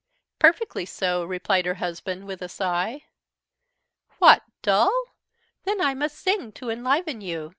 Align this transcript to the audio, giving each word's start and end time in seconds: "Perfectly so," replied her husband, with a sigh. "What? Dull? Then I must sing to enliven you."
"Perfectly 0.39 0.83
so," 0.87 1.23
replied 1.23 1.67
her 1.67 1.75
husband, 1.75 2.25
with 2.25 2.41
a 2.41 2.49
sigh. 2.49 3.03
"What? 4.17 4.41
Dull? 4.63 5.03
Then 5.63 5.79
I 5.79 5.93
must 5.93 6.17
sing 6.17 6.51
to 6.53 6.71
enliven 6.71 7.21
you." 7.21 7.49